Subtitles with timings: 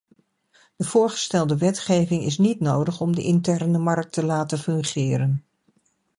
[0.75, 5.43] De voorgestelde wetgeving is niet nodig om de interne markt te laten fungeren.